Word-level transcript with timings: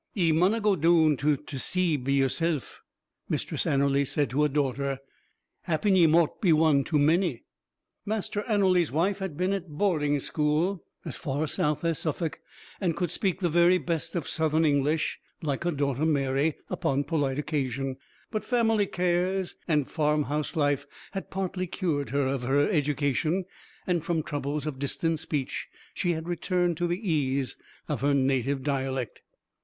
"Ye 0.15 0.31
munna 0.31 0.59
gaw 0.59 0.75
doon 0.75 1.15
to 1.17 1.37
t' 1.37 1.57
sea 1.59 1.95
be 1.95 2.13
yersell," 2.13 2.59
Mistress 3.29 3.67
Anerley 3.67 4.03
said 4.03 4.31
to 4.31 4.41
her 4.41 4.47
daughter: 4.47 4.97
"happen 5.65 5.95
ye 5.95 6.07
mought 6.07 6.41
be 6.41 6.51
one 6.51 6.83
too 6.83 6.97
many." 6.97 7.43
Master 8.03 8.43
Anerley's 8.47 8.91
wife 8.91 9.19
had 9.19 9.37
been 9.37 9.53
at 9.53 9.69
"boarding 9.69 10.19
school," 10.19 10.83
as 11.05 11.17
far 11.17 11.45
south 11.45 11.85
as 11.85 11.99
Suffolk, 11.99 12.39
and 12.79 12.95
could 12.95 13.11
speak 13.11 13.41
the 13.41 13.47
very 13.47 13.77
best 13.77 14.15
of 14.15 14.27
southern 14.27 14.65
English 14.65 15.19
(like 15.43 15.65
her 15.65 15.71
daughter 15.71 16.03
Mary) 16.03 16.55
upon 16.67 17.03
polite 17.03 17.37
occasion. 17.37 17.97
But 18.31 18.43
family 18.43 18.87
cares 18.87 19.53
and 19.67 19.87
farm 19.87 20.23
house 20.23 20.55
life 20.55 20.87
had 21.11 21.29
partly 21.29 21.67
cured 21.67 22.09
her 22.09 22.25
of 22.25 22.41
her 22.41 22.67
education, 22.67 23.45
and 23.85 24.03
from 24.03 24.23
troubles 24.23 24.65
of 24.65 24.79
distant 24.79 25.19
speech 25.19 25.67
she 25.93 26.13
had 26.13 26.27
returned 26.27 26.77
to 26.77 26.87
the 26.87 27.07
ease 27.07 27.55
of 27.87 28.01
her 28.01 28.15
native 28.15 28.63
dialect. 28.63 29.21